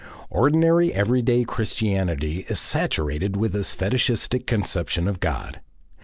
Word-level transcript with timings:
Ordinary 0.31 0.91
everyday 0.91 1.43
Christianity 1.43 2.39
is 2.49 2.59
saturated 2.59 3.37
with 3.37 3.53
this 3.53 3.71
fetishistic 3.71 4.47
conception 4.47 5.07
of 5.07 5.19
God. 5.19 5.61